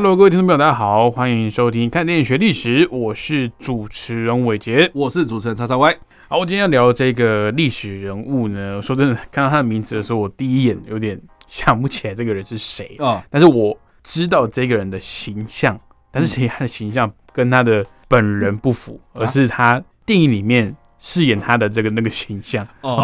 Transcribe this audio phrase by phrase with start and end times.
[0.00, 4.90] Hello，各位听众朋友，大家好，欢迎收听《看电影学历史》，我是主持人伟杰。
[4.94, 5.94] 我是主持人叉叉 Y。
[6.26, 15.78] 好，我今天要聊的这个历史人物呢，说真的，看到他的名字的时候，我第一眼有点想不起来这个人是谁，哦，但是我知道这个人的形象，
[16.10, 23.02] 但是其实他的形象跟他的本人不符，而是他电影里面饰演他的这个那个形象，哦，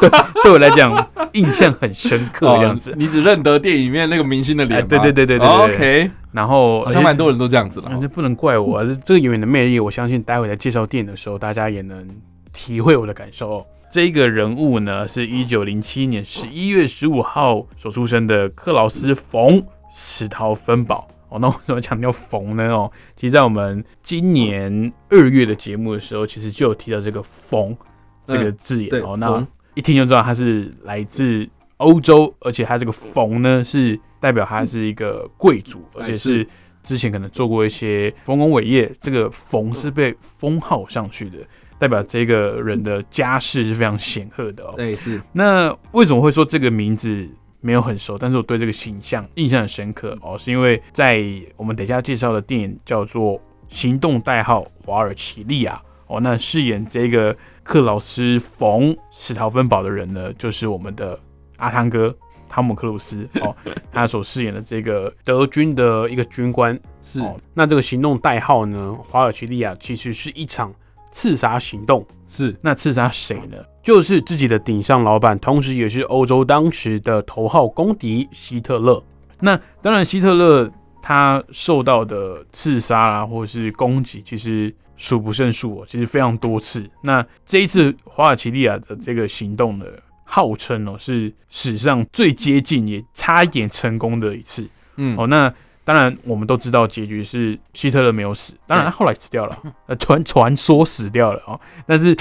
[0.00, 0.10] 对
[0.42, 2.94] 对我来讲印象很深刻这样子。
[2.96, 4.88] 你只认得电影里面那个明星的脸哎吗？
[4.88, 7.98] 对对对对对 OK，然后好像蛮多人都这样子了啊，。
[8.00, 12.08] 这不能怪我、啊，这这个演员的魅力，我相信待会在介绍电影的时候，大家也能
[12.50, 13.66] 体会我的感受、哦。
[13.90, 21.06] 这个人物呢，是一九零七年十一月十五号所出生的克劳斯·冯·史陶芬堡。
[21.34, 22.68] 哦，那为什么强调冯呢？
[22.68, 27.76] 哦，其实，在我们今年二月的节目的时候，其实就有提到这个“冯”
[28.24, 29.16] 这个字眼、对哦。
[29.16, 31.46] 那一听就知道他是来自
[31.78, 36.46] 欧洲，而且他这个“冯”呢，是代表他是一个贵族，而且是
[36.84, 41.38] 之前可能做过一些丰功伟业，这个“冯”是被封号上去的，
[41.80, 44.74] 代表这个人的家世是非常显赫的哦。
[44.76, 47.28] 对，是那为什么会说这个名字
[47.64, 50.36] 没有很熟，但是我对这个形象印象很深刻哦？
[50.38, 51.24] 是因为在
[51.56, 55.80] 我们等一下介绍的电影叫做《行动代号华尔奇利亚》
[56.14, 61.18] 哦，那饰演这个克劳斯·冯·史陶芬堡的人呢，就是我们的
[61.56, 62.14] 阿汤哥。
[62.46, 63.56] 汤姆克鲁斯哦，
[63.90, 70.72] 他所饰演的这个德军的一个军官是哦，那这个行动代号呢，华尔奇利亚其实是一场
[71.14, 72.04] 刺杀行动。
[72.26, 73.56] 是那刺杀谁呢？
[73.80, 79.00] 就是自己的顶上老板，同时也是欧洲当时的头号公敌希特勒。
[79.38, 80.68] 那当然，希特勒
[81.00, 86.90] 他受到的刺杀啊，或是攻击，其实数不胜数哦，其实非常多次。
[87.02, 89.84] 那这一次华尔奇利亚的这个行动呢，
[90.24, 94.66] 号称哦是史上最接近也差一点成功的一次。
[94.96, 95.52] 嗯哦，那
[95.84, 102.16] 当然我们都知道结局是希特勒没有死，当然他后来死掉了， 呃，传传说死掉了哦，但是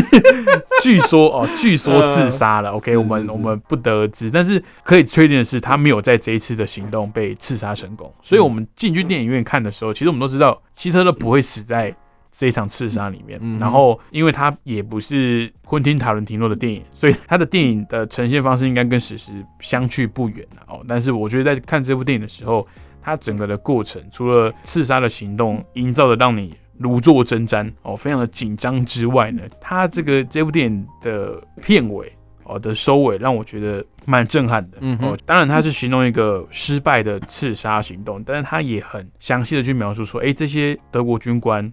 [0.82, 2.72] 据说哦，据说自杀了。
[2.72, 8.12] OK，我们我们不得而知，但是可以确定的是，他没有在这一次的行动被刺杀成功。
[8.22, 11.94] 所以我们进去电影院看的时候，其实我们都知道希特勒不会死在。
[12.32, 20.84] 这一场刺杀里面，嗯然后因为他也不是昆汀塔伦提诺的电影，所以他的电影的呈现方式应该跟史实相去不远啊哦。
[20.86, 22.66] 但是我觉得在看这部电影的时候，
[23.02, 32.10] 它整个的过程，除了刺杀的行动营造的让你如坐针毡哦，非常的紧张之外呢，它这个这部电影的片尾
[32.44, 34.78] 哦的收尾让我觉得蛮震撼的。
[34.80, 41.70] 嗯哦，当然它是形容一个失败的刺杀行动，但是它也很详细的去描述说，诶，这些德国军官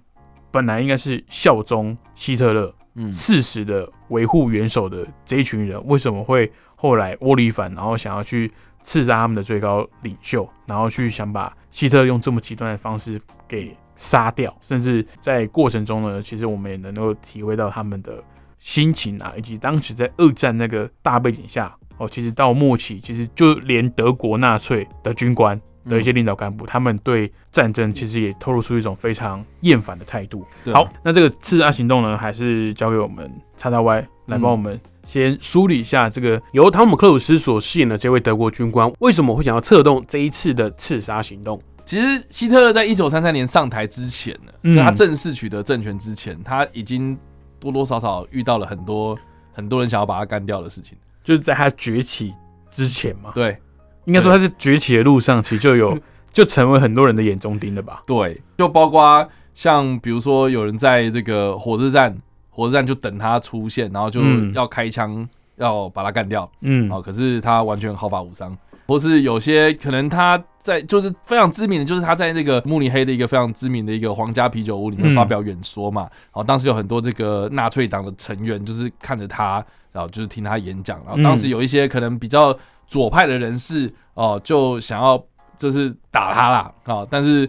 [0.51, 8.51] 本来应该是效忠希特勒，嗯事实的维护元首的这一群人，为什么会后来窝里反，然后想要去
[8.81, 18.23] 刺杀他们的最高领袖，然后去想把希特勒用这么极端的方式给杀掉，甚至在过程中呢，其实我们也能够体会到他们的
[18.59, 25.59] 心情啊，以及当时在二战那个大背景下，哦，其实到末期，其实就连德国纳粹的军官。
[25.89, 30.45] 的一些领导干部，他们对战争其实也透露出一种非常厌烦的态度。
[30.73, 34.77] 好，那这个刺杀行动呢，还是交给我们叉叉 Y 来帮我们
[35.07, 41.59] 先梳理一下这个由汤姆克鲁斯所饰演的这位德国军官，为什么会想要策动这一次的刺杀行动？
[41.85, 47.17] 其实希特勒在一九三三年上台之前呢，嗯就他正式取得政权之前，他已经
[47.57, 49.17] 多多少少遇到了很多
[49.53, 50.97] 很多人想要把他干掉的事情。
[51.23, 52.33] 就是在他崛起
[52.69, 53.57] 之前嘛，对
[54.03, 55.97] 应该说他在崛起的路上，其实就有
[56.33, 58.03] 就成为很多人的眼中钉了吧？
[58.05, 62.13] 对，就包括像比如说有人在这个火车站，
[62.57, 64.51] 火车站就等他出现，然后就嗯。
[64.55, 66.49] 要开枪要把他干掉。
[66.61, 68.57] 嗯，哦，可是他完全毫发无伤，
[68.87, 75.15] 或是有些可能他在就是非常知名的，就是他在那个慕尼黑的一个非常知名的一个皇家啤酒屋里面嗯。
[75.15, 82.57] 发表演说嘛，然后当时有很多这个纳粹党的成员就是看着他，然后就是听他演讲，然后当时有一些可能比较
[82.87, 85.23] 左派的人士哦、就想要
[85.55, 86.73] 就是打他啦。
[86.85, 87.47] 啊、但是。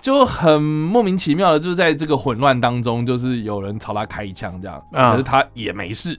[0.00, 6.18] 就很莫名其妙的，就是在这个混乱当中，就是有人朝他开一枪这样，啊可是他也没事，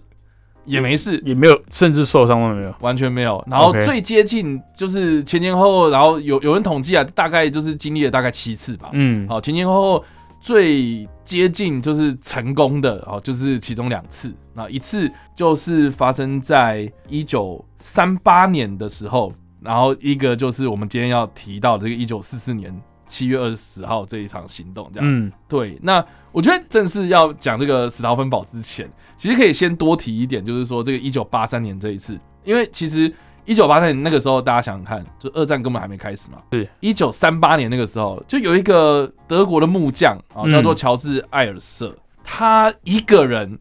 [0.65, 2.75] 也没事，也没有，甚至受伤都没有。
[2.81, 3.43] 完全没有。
[3.49, 8.89] 然后最接近就是前前后后，然后有有人统计啊，大概就是经历了大概七次吧。
[8.91, 10.05] 嗯，好，前前后后
[10.39, 14.33] 最接近就是成功的哦，就是其中两次。
[14.53, 19.31] 那一次就是发生在一九三八年的时候，
[19.61, 22.75] 然后一个就是我们今天要提到的这个一九四四年
[23.07, 25.09] 七月二十号这一场行动，这样。
[25.09, 33.11] 嗯，对，那我觉得正式要讲这个史陶芬堡之前，其实可以先多提一点，就是说这个一九八三年这一次，因为其实
[33.45, 36.37] 一九八三年那个时候，大家想想看，就二战根本还没开始嘛。
[36.51, 36.67] 是。
[36.81, 43.57] 一九三八年那个时候，就有一个德国的木匠啊，嗯叫做乔治艾尔瑟，他一个人，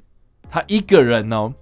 [0.51, 1.53] 他一个人哦。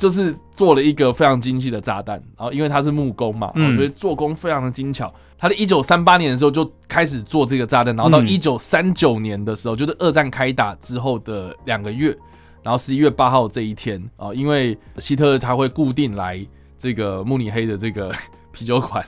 [0.00, 5.12] 就是做了一个非常精细的炸弹，然后因为他是木工嘛，嗯所以做工非常的精巧。
[5.36, 12.16] 他在一九三八年的时候就开始做这个炸弹，然后到嗯一九三九年的时候，就是二战开打之后的两个月，
[12.62, 16.42] 然后十一月八号这一天啊、因为希特勒他会固定来
[16.78, 18.10] 这个慕尼黑的这个
[18.52, 19.04] 啤酒馆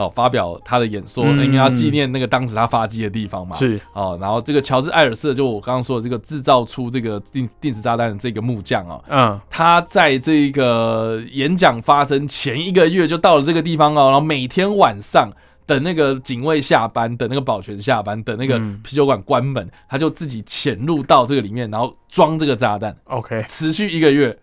[0.00, 3.54] 哦，发表他的演说，嗯因为要纪念那个当时他发迹的地方嘛。
[3.54, 15.30] 是，哦，然后这个乔治艾尔瑟，就我刚刚说的这个制造出这个定定时炸弹的这个木匠哦，嗯，他在这个演讲发生前一个月就到了这个地方哦，然后每天晚上
[15.66, 18.80] 等那个警卫下班，等那个保全下班，等那个嗯。
[18.82, 24.36] 啤酒馆关门，他就自己潜入到这个里面，然后装这个炸弹，OK，持续一个月，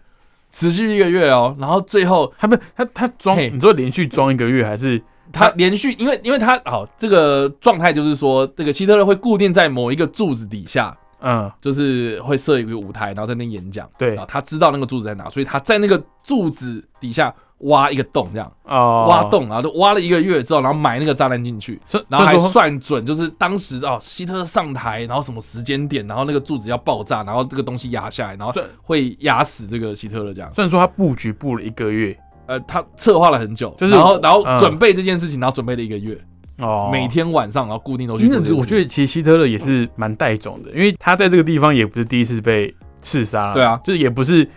[0.50, 5.02] 持续一个月哦，然后最后他不，他他装，你说连续装一个月还是？
[5.32, 13.90] 他连续，因为因为他好这个状态就是说，这个希特勒会固定在某一个柱子底下，嗯，就是会设一个舞台，然后在那边演讲。
[13.98, 28.54] 对然后他知道那个柱子在哪，所以他在那个柱子底下挖一个洞，这样哦，挖，洞，然后就挖了一个月之后，然后埋那个炸弹进去，然后算准，就是当时哦，希特勒上台，然后什么时间点，然后那个柱子要爆炸，然后这个东西压下来，然后
[28.84, 30.54] 会压死这个希特勒这样。
[30.54, 32.16] 虽然说他布局布了一个月，
[32.48, 34.60] 呃，他策划了很久，就是然后然后嗯。
[34.60, 36.18] 准备这件事情，然后准备了一个月，
[36.60, 38.62] 哦，每天晚上然后固定都去因为做这件事。
[38.62, 43.48] 我觉得其实希特勒也是蛮带种的，因为他在这个地方也不是第一次被刺杀。
[43.48, 43.80] 了，对啊。
[43.84, 44.48] 就是也不是，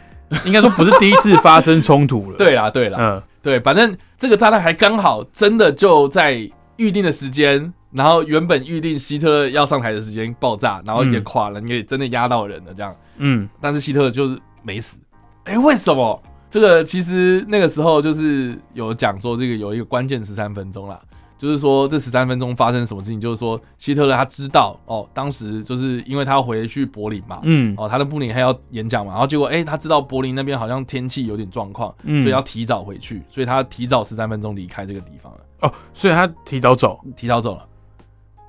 [0.45, 11.25] 应该说不是第一次发生冲突了，， 对啦对啦，嗯，对，反正这个炸弹还刚好真的就在预定的时间，然后原本预定希特勒要上台的时间爆炸，然后也嗯。
[11.25, 12.95] 垮了，也真的压到人了这样。
[13.19, 14.97] 嗯，但是希特勒就是没死。
[15.45, 16.23] 哎、为什么？
[16.51, 21.01] 这个其实那个时候就是有讲说，这个有一个关键十三分钟啦，
[21.39, 32.21] 就是说这十三分钟发生什么事情，就是说希特勒他知道哦，当时就是因为他要回去柏林嘛，嗯，哦，他的布林还要演讲嘛，然后结果哎、他知道柏林那边好像天气有点状况，嗯。
[32.21, 37.70] 所以要提早回去，所以他提早十三分钟离开这个地方了，哦，所以他提早走，提早走了，对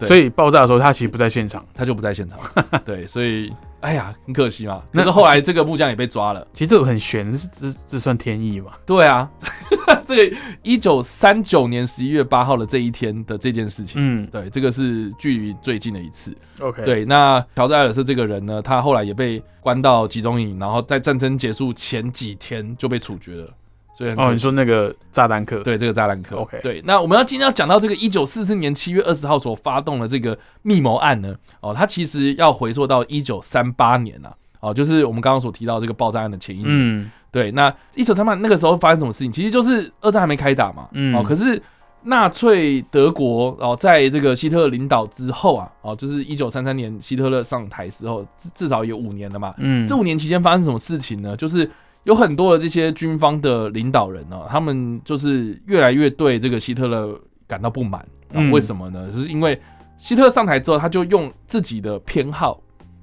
[0.08, 1.66] 所以爆炸的时候他其实不在现场。
[1.74, 2.40] 他就不在现场，
[2.86, 4.84] 对，所以哎呀，很可惜嘛。
[4.92, 6.46] 那后来这个木匠也被抓了。
[6.54, 8.74] 其实这个很悬，这这这算天意嘛？
[8.86, 9.28] 对啊，
[10.06, 16.36] 这个一九三九年十一月八号的这一天的这件事情，嗯对，这个是距离最近的一次。
[16.60, 23.50] ，OK，，对，那乔治艾尔斯这个人呢，他后来也被关到集中营，然后在战争结束前几天就被处决了，
[23.94, 36.68] 所以很哦，你说那个炸弹客，，对这个炸弹客 OK 对，那我们要今天要讲到这个一九四四年七月二十号所发动的这个密谋案呢，哦，它其实要回溯到一九三八年啊，哦，就是我们刚刚所提到这个爆炸案的前一年。
[36.70, 39.32] 嗯对，那一九三八那个时候发生什么事情？
[39.32, 41.62] 其实就是二战还没开打嘛，嗯哦，可是
[42.04, 49.56] 纳粹德国哦，在这个希特勒领导之后啊，哦，就是一九三三年希特勒上台之后，至至少有五年了嘛。
[49.60, 51.38] 嗯，这五年期间发生什么事情呢？
[51.38, 51.70] 就是
[52.04, 58.06] 有很多的这些军方的领导人呢、他们就是越来越对这个希特勒感到不满。
[58.52, 59.12] 为什么呢？
[59.12, 59.60] 就是因为
[59.98, 62.62] 希特勒上台之后，他就用自己的偏好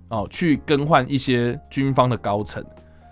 [0.09, 2.65] 哦去更换一些军方的高层，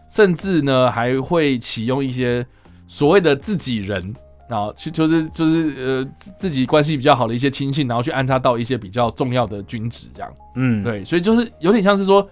[0.09, 2.45] 甚至呢还会启用一些
[2.87, 4.15] 所谓的自己人。
[4.49, 10.33] 然后去 就是就是呃自自己关系比较好的一些亲信，然后去安插到一些比较重要的军职这样。
[10.55, 12.25] 嗯，，对，所以就是有点像是说，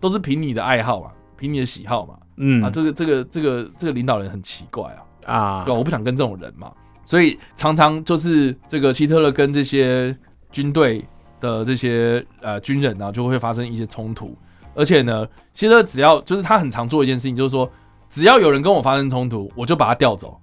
[0.00, 2.14] 都是凭你的爱好嘛，凭你的喜好嘛。
[2.38, 2.62] 嗯。
[2.62, 4.84] 啊，这个这个这个这个领导人很奇怪
[5.24, 5.64] 啊，啊。
[5.64, 6.72] 对吧、我不想跟这种人嘛，
[7.04, 10.16] 所以常常就是这个希特勒跟这些
[10.50, 11.04] 军队
[11.40, 14.36] 的这些呃军人呢、就会发生一些冲突，
[14.74, 17.70] 而且呢，希特勒只要就是他很常做一件事情，就是说，
[18.10, 20.38] 只要有人跟我发生冲突，我就把他调走，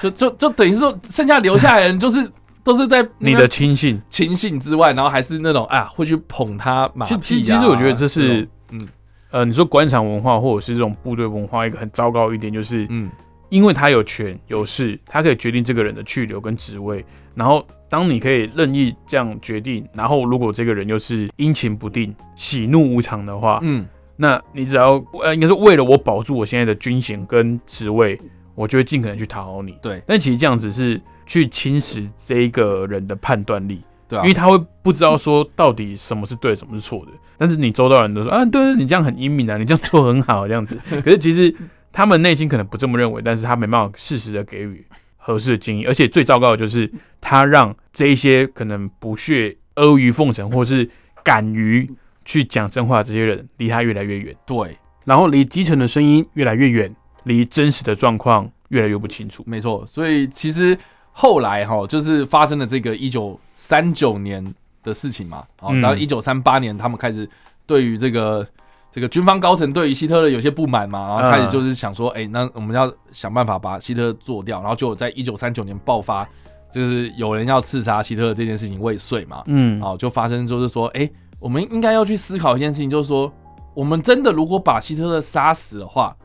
[0.00, 2.30] 就就就等于是说，剩下留下来的人就是
[2.64, 7.20] 都是在 你的亲信，亲信之外，然后还是那种啊会去捧他马屁、啊。
[7.22, 8.88] 其其其实我觉得这是嗯
[9.30, 13.10] 呃，你说官场文化或者是这种部队文化一个很糟糕一点，就是嗯
[13.48, 17.04] 因为他有权有势，他可以决定这个人的去留跟职位。
[17.34, 28.20] 然后当你可以任意这样决定，然后如果这个人又是阴晴不定、喜怒无常的话，嗯，那你只要呃，应该是为了我保住我现在的军衔跟职位，
[28.54, 29.76] 我就会尽可能去讨好你。
[29.82, 37.12] 对但其实这样子是去侵蚀这一个人的判断力，对啊因为他会不知道说到底什么是对，什么是错的。
[37.38, 40.78] 但是你周遭人都说啊，对对，你这样很英明啊，你这样做很好，这样子。
[41.02, 41.54] 可是其实
[41.92, 44.84] 他们内心可能不这么认为，但是他没办法适时的给予
[45.16, 46.90] 合适的建议，而且最糟糕的就是
[47.20, 50.88] 他让这一些可能不屑阿谀奉承，或是
[51.22, 51.88] 敢于
[52.24, 59.42] 去讲真话的这些人，离他越来越远，对，然后离基层的声音越来越远，离真实的状况越来越不清楚。
[59.46, 59.84] 没错。
[59.86, 60.76] 所以其实
[61.12, 65.44] 后来哈，就是发生了这个一九三九年的事情嘛。
[65.60, 67.28] 哦，然后一九三八年，他们开始
[67.66, 68.46] 对于这个
[68.90, 76.26] 这个军方高层对于希特勒有些不满嘛，然后开始就是想说，哎、那我们要想办法把希特勒做掉，然后就在一九三九年爆发，
[76.70, 79.42] 就是有人要刺杀希特勒这件事情未遂嘛。
[79.46, 83.30] 嗯，哦，就发生就是说，哎、我们应该要去思考一件事情，就是说，
[83.74, 86.16] 我们真的如果把希特勒杀死的话，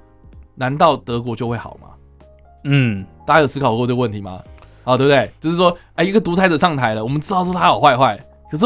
[0.56, 1.90] 难道德国就会好吗？
[2.64, 4.42] 嗯，大家有思考过这个问题吗？
[4.86, 5.30] 啊，对不对？
[5.42, 8.18] 就是说，哎，一个独裁者上台了，我们知道说他好坏坏，
[8.50, 8.66] 可是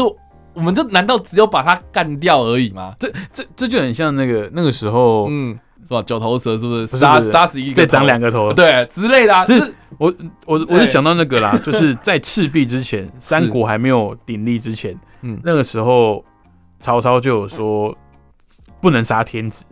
[0.52, 2.94] 我们就难道只有把他干掉而已吗？
[2.98, 6.02] 这这这就很像那个那个时候，嗯，是吧？
[6.02, 8.52] 九头蛇是不是杀杀死一个再长两个头。
[8.52, 9.44] 对之类的啊？
[9.44, 10.14] 是是我
[10.46, 16.24] 我我就想到那个啦，就是在赤壁之前， 三国还没有鼎立之前，嗯那个时候
[16.78, 17.96] 曹操就有说
[18.80, 19.64] 不能杀天子，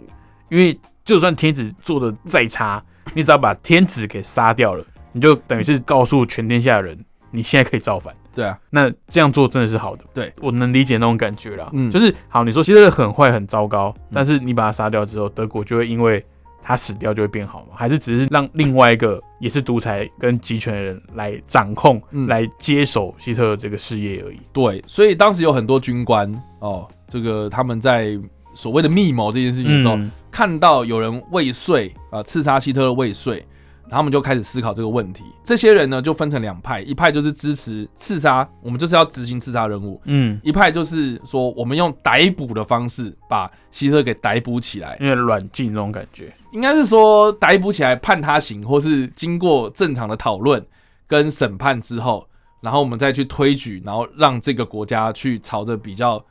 [0.49, 2.83] 因为就算天子做的再差，
[3.15, 4.85] 你只要把天子给杀掉了，
[5.19, 8.15] 你就等于是告诉全天下的人，你现在可以造反。
[8.33, 11.69] 对啊，那这样做真的是好的，对我能理解那种感觉啦。
[11.73, 16.25] 嗯就是好，你说希特勒很坏很糟糕，但是你把他杀掉之后，德国就会因为
[16.63, 17.69] 他死掉就会变好吗？
[17.75, 24.39] 还是只是让另外一个也是独裁跟集权的人来掌控、嗯来接手希特勒这个事业而已？
[24.53, 28.17] 对，所以当时有很多军官哦，这个他们在
[28.55, 33.45] 所谓的密谋这件事情的时候，嗯看到有人未遂啊、刺杀希特勒未遂，
[33.91, 35.25] 他们就开始思考这个问题。
[35.45, 46.33] 这些人呢就分成两派，一派就是支持刺杀，我们就是要执行刺杀任务；嗯，一派就是说我们用逮捕的方式把希特勒给逮捕起来，因为软禁那种感觉。
[46.53, 50.65] 应该是说逮捕起来判他刑，或是经过正常的讨论
[51.07, 52.27] 跟审判之后，
[52.61, 56.25] 然后我们再去推举，然后让这个国家去朝着比较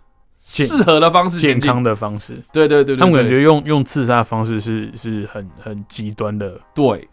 [0.43, 1.59] 适合的方式健。
[1.59, 7.07] 康的方式，对对对对，对他们感觉用用刺杀的方式是是很很极端的对。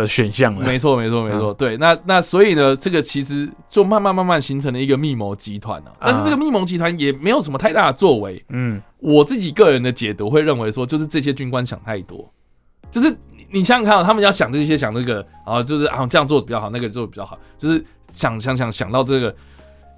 [0.00, 0.66] 的选项了。
[0.66, 1.52] 没错，没错，没错。
[1.54, 5.92] 对，那那所以呢，这个其实就慢慢慢慢形成了一个密谋集团啊。
[6.00, 8.42] 但是这个密谋集团也没有什么太大的作为。
[8.48, 12.28] 嗯，我自己个人的解读会认为说，就是这些军官想太多，
[12.90, 19.34] 就是你你想想看、啊，他们要想这些想这个，啊，就是啊这样做比较好，那个做比较好，就是想想想想到这个，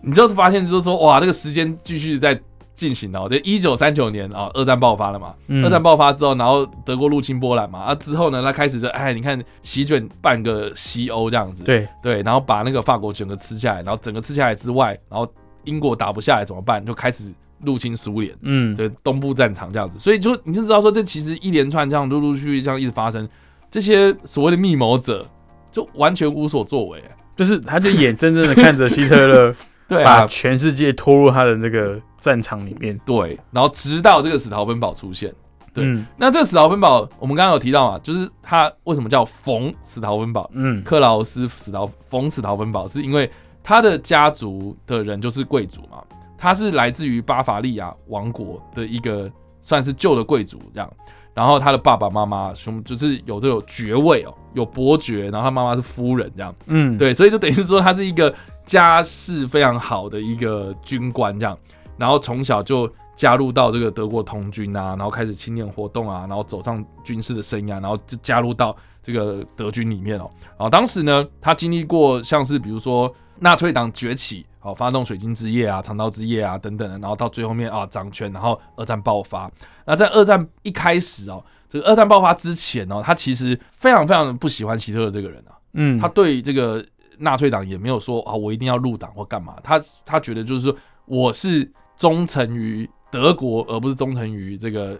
[0.03, 2.39] 你就是发现就是说，哇，这个时间继续在
[2.75, 3.28] 进行哦。
[3.28, 5.35] 就一九三九年啊，二战爆发了嘛。
[5.49, 15.26] 嗯二战爆发之后，然后德国入侵波兰嘛，啊之后呢，他开始就哎，你看席卷半个西欧这样子，对，对，然后把那个法国整个吃下来，然后整个吃下来之外，然后
[15.64, 16.85] 英国打不下来怎么办？
[16.85, 23.28] 就开始入侵苏联，嗯，对，东部战场这样子，所以就你就知道说，这其实一连串这样陆陆续续这样一直发生，
[23.71, 25.26] 这些所谓的密谋者
[25.71, 27.02] 就完全无所作为，
[27.37, 29.54] 就是他就眼睁睁的看着希特勒
[29.88, 32.99] 对把啊，全世界拖入他的那个战场里面。
[33.05, 35.33] 对，然后直到这个史陶芬堡出现。
[35.73, 36.07] 对嗯。
[36.17, 40.50] 那这个史陶芬堡，我们刚刚有提到嘛，就是他为什么叫冯史陶芬堡？
[40.55, 40.83] 嗯。
[40.83, 43.31] 克劳斯史陶冯史陶芬堡，是因为
[43.62, 46.03] 他的家族的人就是贵族嘛，
[46.37, 50.91] 他是来自于巴伐利亚王国的一个算是旧的贵族这样，
[51.35, 58.33] 然后他的爸爸妈妈兄就是有这种爵位哦，有伯爵，然后他妈妈是夫人这样，嗯，对，所以就等于是说他是一个
[58.64, 61.59] 家世非常好的一个军官这样，
[61.97, 70.30] 然后从小就加入到这个德国童军啊，然后开始青年活动啊，然后走上军事的生涯，然后就加入到这个德军里面哦。
[70.50, 74.44] 然后当时呢，他经历过像是比如说纳粹党崛起。
[74.64, 79.50] 哦，发动水晶之夜啊、长刀之夜啊等等的，然后到最后面啊掌权，然后二战爆发。
[79.85, 85.52] 那在二战一开始哦，这个二战爆发之前哦，他其实非常非常不喜欢希特勒这个人啊。
[85.75, 86.83] 嗯，他对这个
[87.18, 89.56] 纳粹党也没有说啊，我一定要入党或干嘛。
[89.62, 94.99] 他他觉得就是说，我是忠诚于德国，而不是忠诚于这个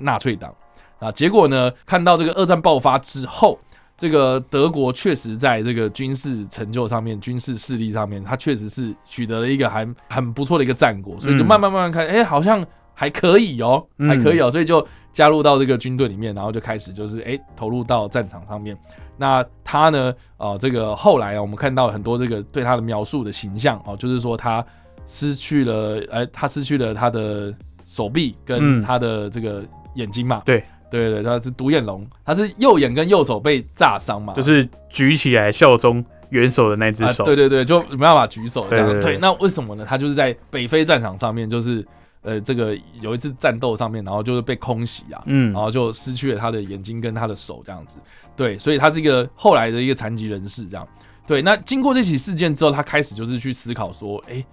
[0.00, 0.54] 纳粹党
[0.98, 1.10] 啊。
[1.12, 3.58] 结果呢，看到这个二战爆发之后，
[3.96, 12.64] 这个德国确实在这个军事成就上面、军事势力上面，他确实是取得了一个还很不错的一个战果，所以就嗯慢慢慢慢看，哎、好像
[13.00, 18.76] 还可以哦，嗯还可以哦，所以就加入到这个军队里面，然后就开始就是哎、投入到战场上面。
[19.16, 24.62] 那他呢，呃，这个后来啊，我们看到很多这个对他的描述的形象哦，就是说他
[25.06, 27.50] 失去了，哎、他失去了他的
[27.86, 29.64] 手臂跟嗯他的这个
[29.94, 30.42] 眼睛嘛。
[30.44, 37.24] 对对对，他是独眼龙，他是右眼跟右手被炸伤嘛，就是举起来效忠元首的那只啊手。
[37.24, 38.86] 对对对，就没办法举手这样。
[38.86, 39.86] 对对对那为什么呢？
[39.88, 41.82] 他就是在北非战场上面，就是
[42.22, 47.98] 呃，这个有一次战斗上面，然后就是被空袭啊，嗯然，后就失去了他的眼睛跟他的手这样子。
[48.36, 50.86] 对，所以他是一个后来的一个残疾人士这样。
[51.26, 54.44] 对，那经过这起事件之后，他开始就是去思考说，哎，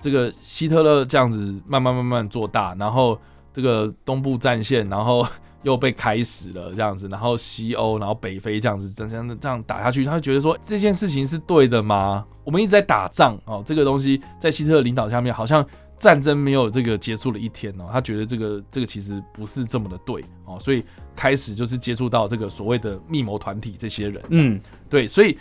[0.00, 3.18] 这个希特勒这样子慢慢慢慢做大，然后
[3.52, 5.26] 这个东部战线，然后
[5.62, 12.24] 又被开始了这样子，然后西欧，然后北非这样子，这样这样打下去，他就觉得说这件事情是对的吗？
[12.44, 15.66] 我们一直在打仗哦，这个东西在希特勒领导下面，好像
[16.00, 20.82] 战争没有这个结束的一天哦，他觉得这个这个其实不是这么的对哦，所以
[21.14, 25.36] 开始就是接触到这个所谓的密谋团体这些人，嗯，对，所以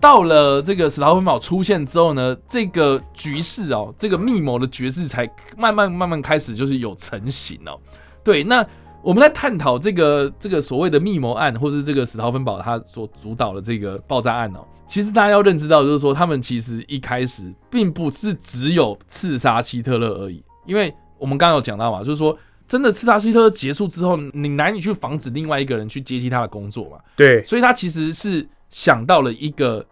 [0.00, 5.28] 到了这个史陶芬堡出现之后呢，这个局势哦，这个密谋的局势才
[5.58, 7.76] 慢慢慢慢开始就是有成型哦。
[8.22, 8.64] 对，那
[9.04, 22.36] 我们在探讨这个这个所谓的密谋案，或是这个史陶芬堡他所主导的这个爆炸案哦，其实大家要认知到，就是说他们其实一开始并不是只有刺杀希特勒而已，因为我们刚刚有讲到嘛，就是说。
[22.66, 26.96] 真的刺杀希特勒结束之后，你难以去防止另外一个人去接替他的工作嘛？
[27.14, 29.84] 对，所以他其实是想到了一个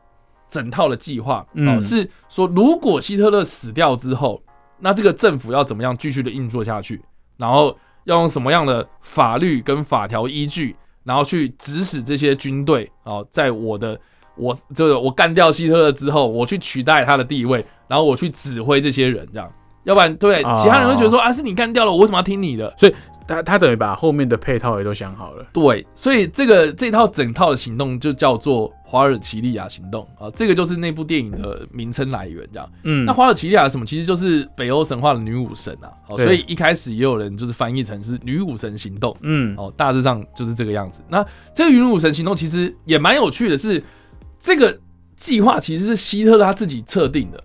[0.49, 4.42] 整套的计划，哦，嗯是说如果希特勒死掉之后，
[4.78, 7.02] 那这个政府要怎么样继续的运作下去，
[7.37, 13.99] 然后要用什么样的法律跟法条依据，然后去指使这些军队啊，在我的
[14.37, 19.52] 我就是我干掉希特勒之后，我去取代他的地位，然后我去指挥这些人这样。
[19.84, 22.72] 要不然，对哦其他人会觉得说啊，是你干掉了，我为什么要听你的？
[22.78, 22.94] 所以
[23.26, 25.46] 他他等于把后面的配套也都想好了。
[25.52, 32.68] 对，所以这个这套整套的行动就叫做华尔奇利亚行动啊，这个就是那部电影的名称来源，这样。
[32.82, 33.86] 嗯，那华尔奇利亚是什么？
[33.86, 41.00] 其实就是北欧神话的女武神啊，好，所以一开始也有人就是翻译成是女武神行动，嗯，哦，大致上就是这个样子。
[41.08, 41.24] 那
[41.54, 43.82] 这个女武神行动其实也蛮有趣的是，
[44.38, 44.76] 这个
[45.16, 47.42] 计划其实是希特勒他自己测定的，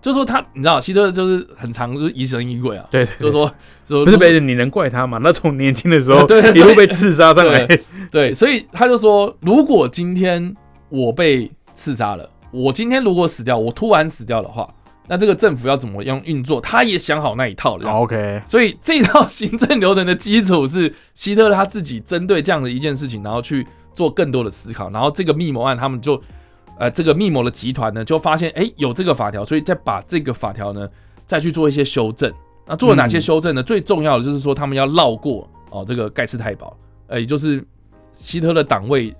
[0.00, 3.52] 就是说他你知道希特勒就是很常就是疑神疑鬼啊，对，就是说
[3.86, 5.18] 说不是别人你能怪他吗？
[5.22, 7.68] 那从年轻的时候 一路被刺杀上来，
[8.10, 10.54] 对，所以他就说，如果今天
[10.88, 14.68] 我被刺杀了，我今天如果死掉，我突然死掉的话，
[15.06, 17.90] 那这个政府要怎么样运作，他也想好那一套了。
[17.90, 26.20] OK，所以这套行政流程的基础是希特勒他自己针对这样的一件事情，然后去做更多的思考，然后这个密谋案他们就，
[26.80, 30.88] 呃，这个密谋的集团呢就发现，哎、有这个法条，所以再把这个法条呢
[31.26, 32.32] 再去做一些修正。
[32.66, 33.62] 那做了哪些嗯修正呢？
[33.62, 36.74] 最重要的就是说他们要绕过哦这个盖茨太保，
[37.06, 37.62] 呃，也就是
[38.14, 39.14] 希特勒党卫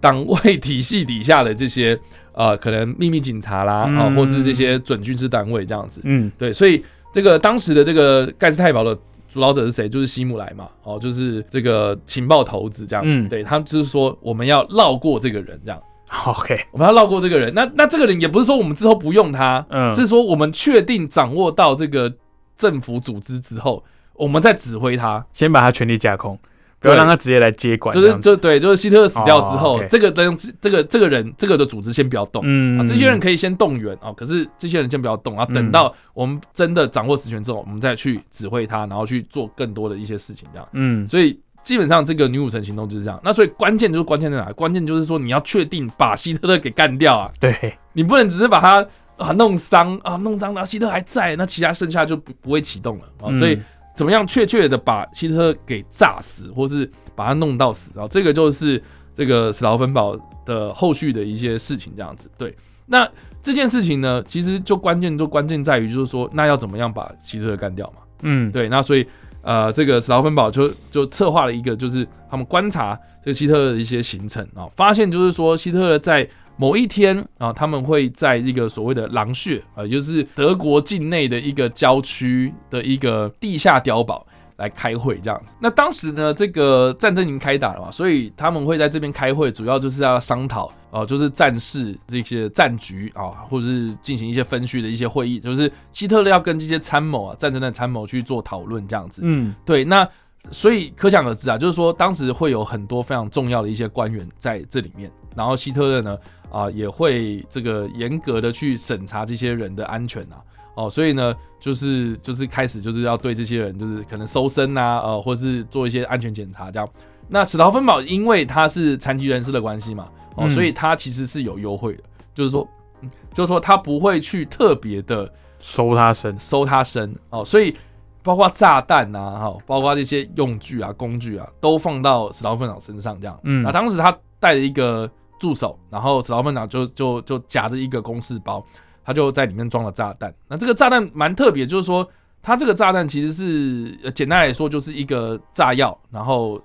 [0.00, 1.96] 党卫体系底下的这些
[2.32, 6.00] 呃可能秘密警察啦，啊、嗯或是这些准军事单位这样子。
[6.02, 8.98] 嗯，对，所以这个当时的这个盖世太保的
[9.32, 9.88] 主导者是谁？
[9.88, 13.04] 就是希姆莱嘛，哦，就是这个情报头子这样。
[13.06, 15.80] 嗯对他们就是说我们要绕过这个人，这样
[16.26, 17.52] OK，我们要绕过这个人。
[17.52, 22.12] 那那这个人也不是说我们之后不用他，嗯是说我们确定掌握到这个
[22.56, 25.24] 政府组织之后，我们再指挥他。
[25.32, 26.38] 先把他权力架空，
[26.78, 32.40] 不要让他直接来接管，就是就对，就是希特勒死掉之后，这个人这个这个人这个的组织先不要动。
[32.44, 40.68] 嗯啊，这些人可以先动员啊，可是这些人先不要动，然后等嗯到我们真的掌握实权之后，我们再去指挥他，然后去做更多的一些事情，这样。
[40.72, 43.20] 嗯，所以基本上这个女武神行动就是这样。
[43.24, 44.52] 那所以关键就是关键在哪？
[44.52, 53.26] 关键就是说你要确定把希特勒给干掉啊，对，你不能只是把他啊弄伤啊弄伤，然后希特勒还在，那其他剩下就不不会启动了啊。
[53.26, 53.58] 嗯所以
[53.96, 58.06] 怎么样确切的把希特勒给炸死，或是把他弄到死啊？
[58.08, 58.80] 这个就是
[59.12, 62.30] 这个史劳芬堡的后续的一些事情，这样子。
[62.38, 62.54] 对，
[62.86, 63.10] 那
[63.42, 68.02] 这件事情呢，其实就关键就关键在于就是说，那要怎么样把希特勒干掉嘛？
[68.22, 69.06] 嗯，对，那所以
[69.46, 84.26] 呃，这个史劳芬堡就就策划了一个，就是他们观察这个希特勒的一些行程啊，发现就是说希特勒在某一天啊，他们会在一个所谓的狼穴啊，也就是德国境内的一个郊区的一个地下碉堡。
[84.56, 99.20] 来开会这样子，那当时呢，这个战争已经开打了嘛，所以他们会在这边开会，主要就是要商讨哦、就是战事这些战局啊，或者是进行一些分区的一些会议，就是希特勒要跟这些参谋啊，战争的参谋去做讨论这样子。
[99.22, 100.08] 嗯，对，那
[100.50, 106.16] 所以可想而知啊，就是说当时会有很多非常重要的一些官员在这里面，然后希特勒呢
[106.50, 110.40] 啊、也会这个严格的去审查这些人的安全啊。
[110.76, 116.88] 哦，所以呢，就是就是开始就是要对这些人，就是可能搜身啊，呃，或是做一些安全检查这样。
[117.28, 120.04] 那史陶芬堡因为他是残疾人士的关系嘛，
[120.36, 122.02] 哦，嗯所以他其实是有优惠的，
[122.34, 122.68] 就是说，
[123.00, 127.74] 嗯就是说他不会去特别的收他身，搜他身哦，所以
[128.22, 133.38] 包括炸弹啊，哈，包括这些用具啊、工具啊，都放到史陶芬岛身上这样。
[133.44, 135.10] 嗯那当时他带了一个
[135.40, 138.64] 助手，然后史陶芬岛就就就夹着一个公事包，
[139.06, 140.34] 他就在里面装了炸弹。
[140.48, 142.06] 那这个炸弹蛮特别，就是说
[142.42, 146.60] 它这个炸弹其实是呃简单来说就是一个炸药，然后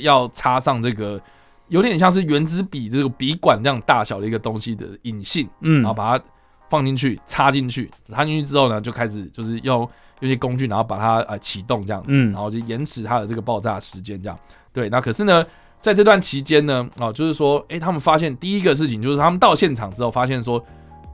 [0.00, 1.20] 要插上这个
[1.68, 6.24] 有点像是原子笔这个笔管这样大小的一个东西的引信，嗯然后把它
[6.68, 9.88] 放进去，插进去，插进去之后呢，就开始就是用用
[10.20, 14.38] 一些工具，然后把它呃启动这样子，嗯然后就延迟它的这个爆炸时间这样。
[14.72, 15.44] 对，那可是呢，
[15.78, 20.64] 在这段期间呢，哦，就是说，诶，他们发现第一个事情就是他们到现场之后发现说，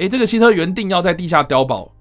[0.00, 1.92] 诶，这个希特原定要在地下碉堡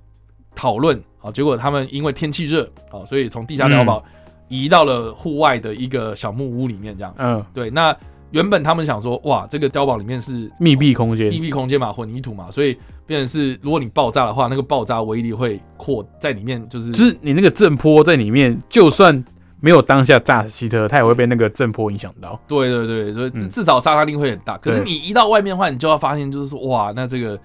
[0.56, 4.02] 讨论，好，结果他们因为天气热，好，所以从地下碉堡
[4.48, 7.14] 移到了户外的一个小木屋里面这样。
[7.18, 7.94] 嗯，对，那
[8.32, 19.22] 原本他们想说，哇，这个碉堡里面是密闭空间密，闭空间嘛，混凝土嘛，所以变成是，如果你爆炸的话，那个爆炸威力会扩在里面，就是就是你那个震波在里面，就算
[19.60, 22.40] 没有当下炸死希特勒，他也会被那个震波影响到。
[22.48, 24.58] 对对对，所以至少杀伤力会很大。
[24.58, 27.38] 可是你移到外面的话，你就要发现就是说，哇，那这个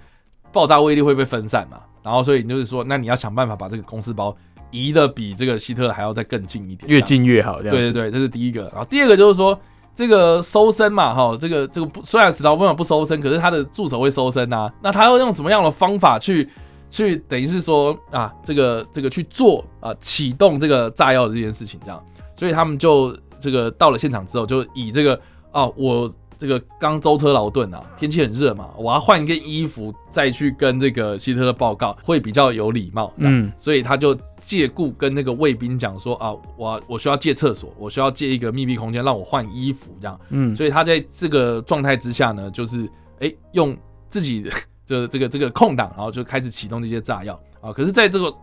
[0.54, 4.34] 爆炸威力会被分散嘛，然后所以你就是说，那你要想办法把这个公司包
[4.70, 7.76] 移的比这个希特勒还要再更近一点，越近越好，这样。
[7.76, 8.62] 对对对，这是第一个。
[8.68, 9.58] 然后第二个就是说，
[9.94, 14.72] 这个搜身嘛，哈，这个这个不虽然史达芬不搜身，可是他的助手会搜身啊。
[14.80, 16.48] 那他要用什么样的方法去
[16.88, 22.00] 去等于是说啊，这个这个去做啊启动这个炸药的这件事情，这样。
[22.36, 26.12] 所以他们就这个到了现场之后，就以这个啊我。
[26.38, 33.12] 这个刚舟车劳顿啊，天气很热嘛，我要换一件衣服再去跟这个希特勒报告，会比较有礼貌。
[33.16, 40.18] 嗯所以他就借故跟那个卫兵讲说啊，我我需要借厕所，我需要借一个密闭空间让我换衣服这样。
[40.30, 42.88] 嗯，所以他在这个状态之下呢，就是
[43.20, 43.76] 哎、用
[44.08, 44.50] 自己的
[44.84, 47.72] 这这个这个空档，然后就开始启动这些炸药啊。
[47.72, 48.34] 可是，在这个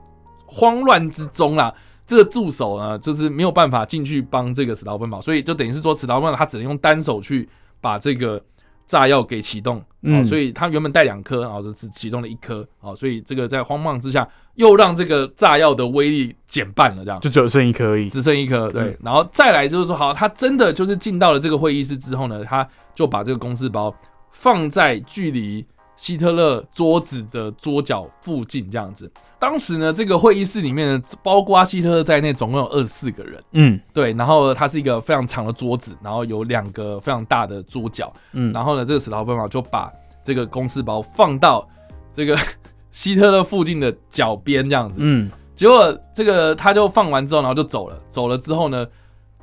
[0.45, 1.73] 慌乱之中啦。
[2.04, 7.47] 这个助手呢，就是没有办法进去帮这个史劳芬堡，所以就等于是说，史劳芬堡他只能用单手去
[7.82, 8.41] 把这个
[8.88, 10.22] 炸药给启动，嗯。
[10.22, 17.20] 哦，所以他原本带两颗，然后就只启动了一颗，哦，所以这个在慌忙之下，又让这个炸药的威力减半了，这样。
[17.20, 18.08] 就只有剩一颗而已。
[18.08, 18.98] 只剩一颗，对，嗯。
[19.04, 23.94] 然后再来就是说，好，他真的就是进到了这个会议室之后呢，他就把这个公事包
[24.32, 29.12] 放在距离希特勒桌子的桌角附近这样子。
[29.38, 33.43] 当时呢，这个会议室里面呢，包括希特勒在内，总共有二十四个人。
[33.51, 39.91] 嗯对，然后它是一个非常长的桌子，然后有两个非常大的桌角，嗯，然后呢，这个史劳芬堡就把
[40.23, 41.67] 这个公事包放到
[42.13, 42.38] 这个
[42.91, 44.99] 希特勒附近的脚边这样子。
[45.01, 48.01] 嗯结果这个他就放完之后，然后就走了。
[48.10, 48.88] 走了之后呢，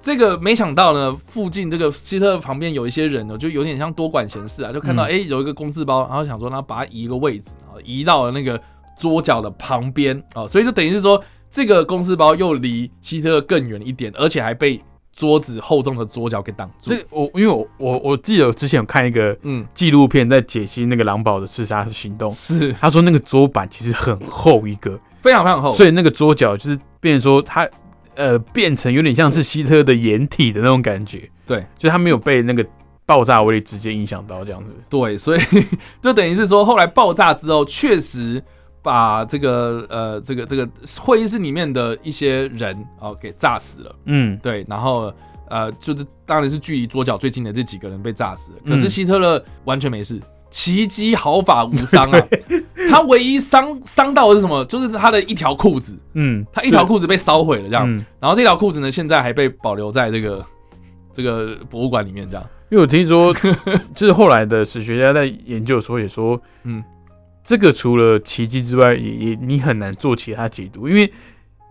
[0.01, 8.61] 这个没想到呢，附近这个希特勒旁边有一些人呢，就有点像多管闲事啊，就看到诶有一个公事包，然后想说，那把它移一个位置，然后移到了那个
[8.99, 14.81] 桌角的旁边哦，所以就等于是说，这个公事包又离希特勒更远一点，而且还被
[15.15, 16.93] 桌子厚重的桌角给挡住。
[16.93, 17.05] 这。
[17.11, 22.73] 我因为我我我记得我之前有看一个嗯，纪录片，在解析那个狼堡的刺杀行动，是。
[22.75, 27.69] 他说那个桌板其实很厚一个，非常非常厚，所以那个桌角就是变成说它
[28.19, 32.67] 呃变成有点像是希特勒的掩体的那种感觉，对，就他没有被那个
[33.07, 34.77] 爆炸威力直接影响到这样子。
[34.91, 35.41] 对，所以
[36.03, 38.43] 就等于是说，后来爆炸之后，确实
[38.83, 40.69] 把这个呃这个这个
[41.01, 43.97] 会议室里面的一些人哦给炸死了。
[44.07, 45.15] 嗯对，然后
[45.49, 50.21] 呃就是当然是距离桌角最近的这几个人被炸死了，可是嗯希特勒完全没事。
[50.51, 52.27] 奇迹毫发无伤啊！
[52.89, 54.65] 他唯一伤伤到的是什么？
[54.65, 57.89] 就是他的一条裤子，嗯，他一条裤子被烧毁了，这样。
[57.89, 60.45] 嗯然后这条裤子呢，现在还被保留在这个
[61.13, 62.47] 这个博物馆里面，这样。
[62.71, 63.35] 因为我听说，
[63.95, 66.83] 就是后来的史学家在研究的时候也说，嗯，
[67.43, 71.11] 这个除了奇迹之外，也也你很难做其他解读，因为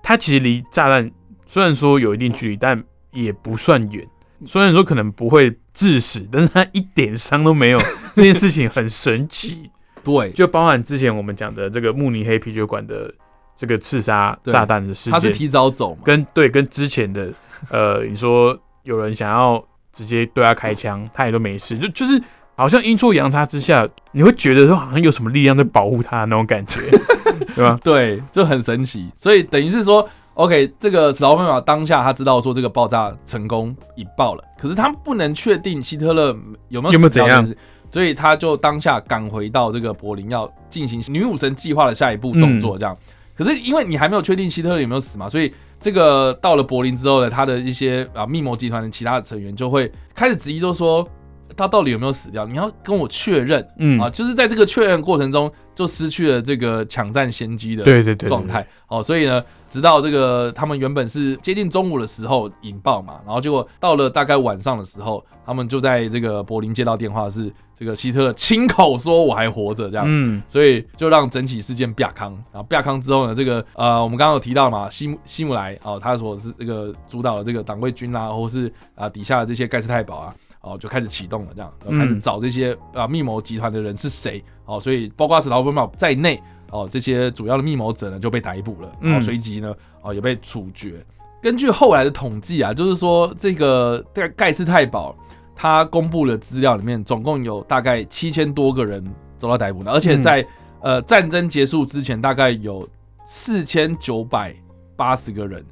[0.02, 1.12] 它其实离炸弹
[1.46, 4.08] 虽然说有一定距离，但也不算远。
[4.46, 7.80] 虽然说可能不会致死，但是他一点伤都没有，
[8.16, 9.70] 这件事情很神奇。
[10.08, 13.14] 对，就包含之前我们讲的这个慕尼黑啤酒馆的
[13.56, 16.02] 这个刺杀炸弹的事件，他是提早走嘛？
[16.06, 17.30] 跟对跟之前的
[17.70, 22.22] 呃，你说有人想要直接对他开枪， 他也都没事，就就是
[22.56, 26.80] 好像阴错阳差之下，你会觉得说好像有什么力量在保护他那种感觉，
[27.56, 27.78] 对吧？
[27.84, 29.12] 对，就很神奇。
[29.16, 36.28] 所以等于是说，OK，这个史劳芬法当下他知道说这个爆炸成功引爆了，可是他不能确定希特勒
[36.70, 37.44] 有没有有没有怎样
[37.92, 42.78] 所以他就当下赶回到这个柏林，要进行女武神计划的下一步动作。
[42.78, 42.98] 这样，
[43.36, 51.08] 可是因为你还没有确定希特勒有没有死嘛，所以这个到了柏林之后呢，他的一些啊密谋集团的其他的成员就会开始质疑，就说。
[51.56, 58.66] 他到底有没有死掉，你要跟我确认嗯啊，就是在这个确认过程中，就失去了这个抢占先机的对对对对状态。
[58.88, 70.42] 哦，所以呢，直到这个他们原本是接近中午的时候引爆嘛，然后结果到了大概晚上的时候，他们就在这个柏林接到电话，是这个希特勒亲口说我还活着这样，嗯。
[70.48, 72.32] 所以就让整起事件变康。
[72.52, 80.36] 然后变康之后呢，这个呃，我们刚刚有提到嘛，希姆西姆莱哦，他所是这个主导的这个党卫军啊，或是啊、底下的这些盖世太保啊，
[80.68, 91.04] 哦，就开始启动了，这样，然后开始嗯找这些啊、密谋集团的人是谁哦，所以包括史劳芬堡在内哦，这些主要的密谋者呢就被逮捕了，然后嗯随即呢哦也被处决。
[91.42, 95.16] 根据后来的统计啊，就是说这个盖盖世太保
[95.56, 99.04] 他公布的资料里面，总共有大概七千多个人
[99.38, 100.48] 遭到逮捕的，而且嗯在、
[100.82, 102.88] 呃战争结束之前，大概有
[103.26, 104.56] 四千九百
[104.96, 105.66] 八十个人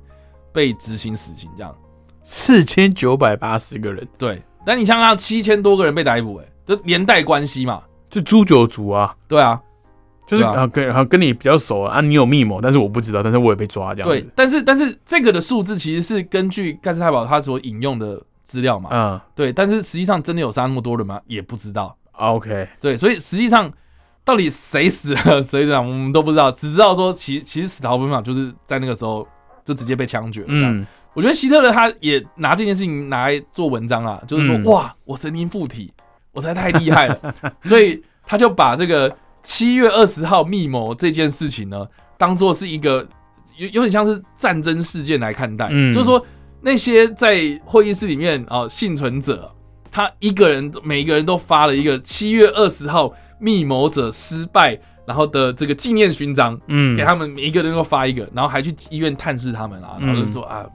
[0.53, 1.75] 被执行死刑，这样
[2.23, 4.41] 四千九百八十个人，对。
[4.65, 9.62] 但你想想，七千多个人被逮捕、哎，就连带关系嘛，就诛九族啊，对啊，
[10.28, 14.15] 就是对啊啊跟啊跟你比较熟啊，你有密谋，但是我不知道，但是我也被抓这样子。。
[14.15, 19.54] 对但是但是这个的数字其实是根据盖世太保他所引用的资料嘛，嗯对。
[19.54, 21.19] 但是实际上真的有杀那么多人吗？
[21.28, 21.95] 也不知道。
[22.13, 23.71] ，OK，对，所以实际上
[24.23, 29.28] 到底谁死了谁这样，我们都不知道，只知道说其其实史陶芬堡就是在那个时候
[29.63, 34.63] 就直接被枪决嗯我觉得希特勒他也拿这件事情拿来做文章啊，就是说、嗯。
[34.65, 35.91] 哇，我神经附体，
[36.34, 37.17] 我实在太厉害了，
[37.63, 43.08] 所以他就把这个七月二十号密谋这件事情呢，当做是一个
[43.58, 45.93] 有有点像是战争事件来看待，嗯。
[45.93, 46.23] 就是说
[46.62, 49.49] 那些在会议室里面啊、幸存者，
[49.89, 54.78] 他一个人每一个人都发了一个七月二十号密谋者失败。
[55.08, 56.97] 然后的这个纪念勋章，嗯。
[56.97, 60.65] 给他们每一个人都发一个，然后还去医院探视他们啊，嗯然后就说啊，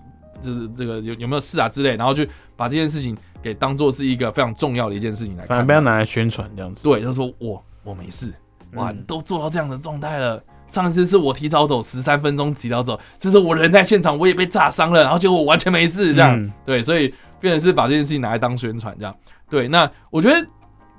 [0.40, 2.24] 就是这个有有没有事啊之类，然后就
[2.56, 5.48] 把这件事情给当做是一个非常重要的一件事情来看。
[5.48, 6.82] 反正不要拿来宣传这样子。
[6.82, 8.32] 对，他说我我没事，
[8.74, 10.42] 哇，嗯都做到这样的状态了。
[10.68, 19.12] 上一次是我提早走十三分钟提早走，这次我人在现场，我也被炸伤了，然后结果我完全没事，这样、嗯对，所以变成是把这件事情拿来当宣传这样。
[19.48, 20.46] 对，那我觉得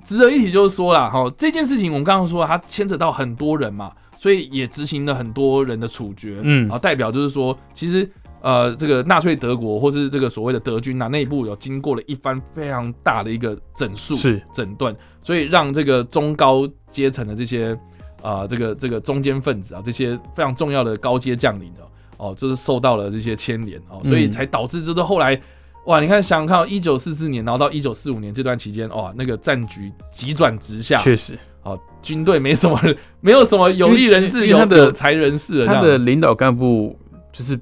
[0.04, 8.06] 值得一提就是说啦，哈，这件事情我们刚刚说它牵扯到很多人嘛，所以也执行了很多人的处决，嗯然后代表就是说，其实
[8.42, 14.42] 呃，这个纳粹德国或是这个所谓的德军啊，内部有经过了一番非常大的一个整肃、是。
[14.52, 17.78] 整顿，所以让这个中高阶层的这些
[18.20, 21.72] 啊、这个这个中间分子啊，这些非常重要的高阶将领
[22.18, 25.40] 哦，哦，就是受到了这些牵连哦，所以嗯才导致就是后来。
[25.86, 32.80] 哇，你看，想想看，一九四四年，然后到一九四五年这段期间，哇，那个战局急转直下，确实，哦，军队没什么，
[33.20, 35.82] 没有什么有利人士、有的有才人士他样。
[35.82, 36.96] 的领导干部
[37.32, 37.58] 就是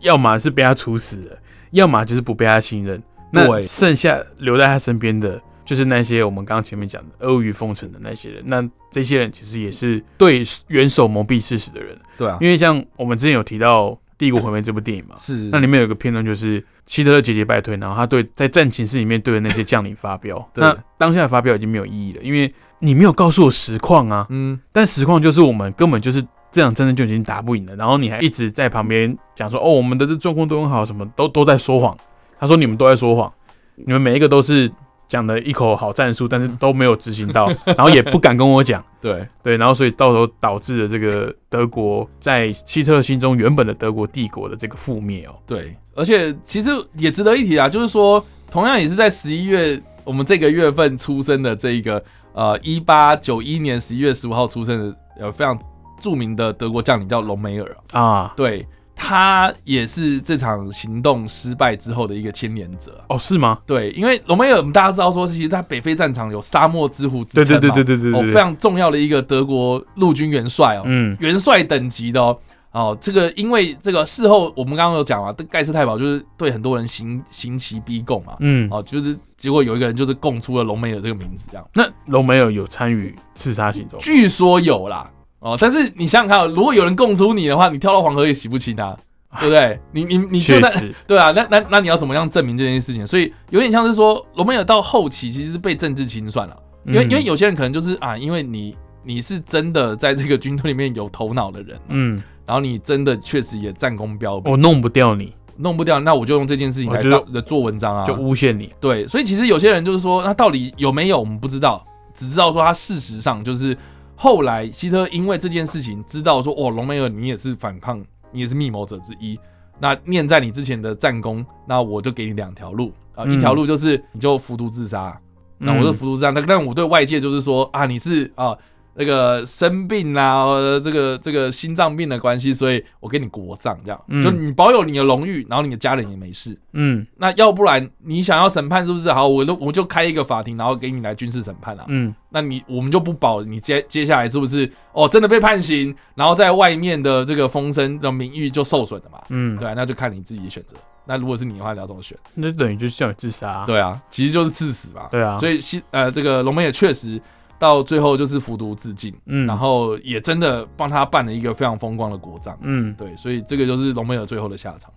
[0.00, 1.38] 要么是被他处死了，
[1.70, 3.02] 要么就是不被他信任。
[3.32, 8.42] 那剩下留在他身边的，就是那些我们刚刚前面讲的阿谀奉承的那些人。
[8.46, 20.48] 那这些人其实也是对元首蒙蔽事实的人，对啊，因为像我们之前有提到《帝国毁灭》这部电影嘛，是那里面有个片段就是希特勒节节败退，然后他对在战情室里面对着那些将领发飙。
[20.54, 24.26] 那当下的发飙已经没有意义了，因为你没有告诉我实况啊。
[24.30, 26.24] 嗯，但实况就是我们根本就是
[26.56, 31.94] 这场战争就已经打不赢了，然后你还一直在旁边讲说哦，我们的这状况都很好，什么都都在说谎。
[32.40, 33.30] 他说你们都在说谎，
[33.74, 34.70] 你们每一个都是
[35.06, 38.82] 讲的一口好战术，但是 都没有执行到，然后也不敢跟我讲。
[39.02, 45.34] 对，对，然后所以到时候导致了这个德国在希特勒心中原本的德国帝国的这个覆灭哦。
[45.46, 55.58] 对，而且其实也值得一提啊，就是说，同样也是在十一月，我们这个月份出生的这一个呃，一八九一年十一月十五号出生的，有非常
[56.00, 62.98] 著名的德国将领叫隆美尔，啊，对他也是这场行动失败之后的一个牵连者。
[63.08, 63.58] 哦，是吗？
[63.66, 72.38] 对，因为隆美尔，我们大家知道说，其实在北非战场有沙漠之虎之对称嘛，对对对对对对哦，非常重要的一个德国陆军元帅哦，嗯元帅等级的哦。
[72.72, 78.68] 哦，这个因为这个事后我们刚刚有讲嘛，这盖世太保就是对很多人刑刑期逼供嘛，嗯。
[78.70, 83.98] 哦，就是结果有一个人就是供出了隆美尔这个名字，这样那隆美尔有参与刺杀行动？
[83.98, 88.96] 据说有啦，哦，但是你想想看哦，如果有人供出你的话，你跳到黄河也洗不清啊，
[89.40, 89.78] 对不对？
[89.92, 90.70] 你你你就在，
[91.06, 93.06] 对啊，那那那你要怎么样证明这件事情？
[93.06, 108.04] 所以有点像是说，罗美尔到后期其实是被政治清算了，因为、嗯因为有些人可能就是啊，因为你你是真的在这个军队里面有头脑的人，嗯，然后你真的确实也战功彪炳，我弄不掉你，弄不掉，那我就用这件事情来我觉得当来做文章啊。
[108.04, 108.72] 就诬陷你。
[108.80, 113.76] 对，所以其实有些人就是说，那到底有没有我们不知道，只知道说他事实上就是
[114.16, 118.02] 后来希特勒因为这件事情知道说，哦，隆美尔你也是反抗，
[118.32, 119.38] 你也是密谋者之一。
[119.78, 125.20] 那念在你之前的战功，那我就给你两条路啊，嗯一条路就是你就服毒自杀，
[125.58, 128.56] 那我就服毒自杀，但但我对外界就是说啊，你是啊。
[128.98, 136.56] 那个生病啊，呃，这个这个心脏病的关系，所以我给你国葬，这样，嗯就你保有你的荣誉，然后你的家人也没事。
[136.72, 139.12] 嗯那要不然你想要审判是不是？
[139.12, 141.84] 好，我都我就开一个法庭，然后给你来军事审判啊。
[141.88, 149.18] 嗯那你我们就不保你接接下来是不是哦真的被判刑，然后在外面的这个风声的名誉就受损了嘛？
[149.28, 150.76] 嗯，对啊，那就看你自己的选择。
[151.08, 152.18] 那如果是你的话，你要怎么选？
[152.34, 153.64] 那等于就是叫你自杀啊。
[153.64, 155.06] 对啊，其实就是致死嘛。
[155.10, 157.20] 对啊，所以西呃这个龙门也确实
[157.58, 162.56] 到最后就是服毒自尽，嗯，然后也真的帮他办了一个非常风光的国葬。
[162.60, 164.92] 嗯，对，所以这个就是龙门尔最后的下场，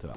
[0.00, 0.16] 对吧、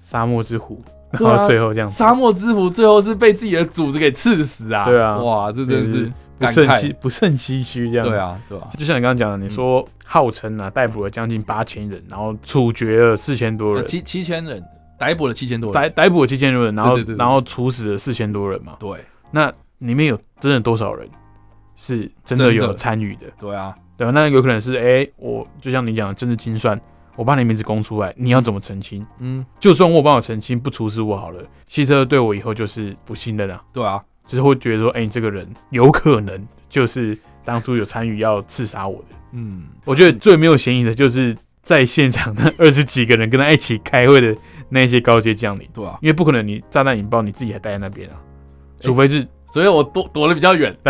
[0.00, 4.84] 沙漠之虎，然后最后这样子，沙漠之虎最后是被自己的主子给刺死啊！
[4.84, 5.18] 对啊。
[5.18, 8.06] 哇，这真的是不胜唏不胜唏嘘这样。
[8.06, 14.62] 对，啊，对吧、就像你刚刚讲的，你说号称啊逮捕了将近八千人，然后处决了四千多人，呃七七千人
[14.96, 18.76] 逮捕了七千多人，逮逮捕了七千多人，然后然后处死了四千多人嘛。
[18.78, 19.04] 对。
[19.30, 21.08] 那里面有真的多少人
[21.76, 23.26] 是真的有参与的？
[23.38, 24.10] 对啊，对吧？
[24.12, 26.80] 那有可能是哎、我就像你讲的政治精算，
[27.16, 29.06] 我把你名字公出来，你要怎么澄清？
[29.18, 39.16] 嗯，就算我帮我澄清，不处死我好了，希特勒对我以后就是不信任啊，对啊，就是会觉得说，哎、你这个人有可能就是当初有参与要刺杀我的。
[39.32, 44.36] 嗯，我觉得最没有嫌疑的就是在现场那 二十几个人跟他一起开会的
[44.68, 48.16] 那些高阶将领，对啊，因为不可能你炸弹引爆你自己还待在那边啊，
[48.80, 50.76] 除非是、所以我躲躲得比较远。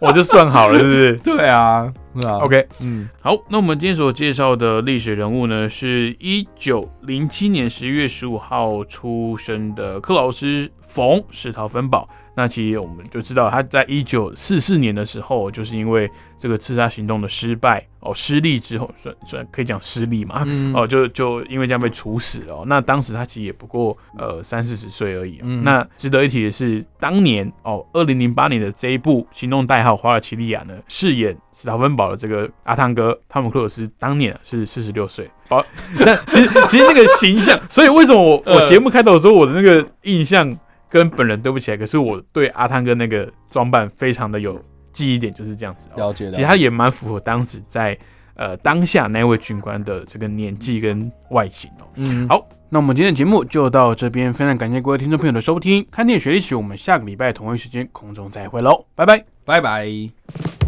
[0.00, 1.88] 我就算好了，是不是 对啊，
[2.20, 10.46] 对啊？OK，嗯，好，那我们今天所介绍的历史人物呢，是一九零七年十一月十五号出生的克劳斯·
[10.92, 12.08] 冯史陶芬堡。
[12.34, 22.64] 那其实我们就知道，他在一九四四年的时候，就是因为这个刺杀行动的失败哦，失利之后，算算可以讲失利嘛，嗯哦，就就因为这样被处死了、哦。
[22.66, 25.42] 那当时他其实也不过呃三四十岁而已、哦。
[25.42, 35.30] 嗯那值得一提的是，当年哦，二零零八年的这一部《行动代号华尔奇利亚》呢，饰演史陶芬堡的这个阿汤哥汤姆克鲁斯，当年是四十六岁。
[35.50, 35.62] 哦，
[36.00, 40.56] 那其实其实那个形象，所以为什么我 我呃节目开头的时候我的那个印象
[40.92, 45.96] 跟本人对不起来，可是我对阿汤哥那个装扮非常的有记忆点，就是这样子、哦。
[45.96, 46.32] 了解的。
[46.32, 47.98] 其实他也蛮符合当时在
[48.34, 51.88] 呃当下那位军官的这个年纪跟外形哦。
[51.94, 55.82] 嗯，好，那我们今天的节目就到这边，非常感谢各位听众朋友的收听。
[55.90, 59.24] 看电影学历史，我们下个礼拜同一时间空中再会喽，拜拜。
[59.46, 60.61] 拜拜。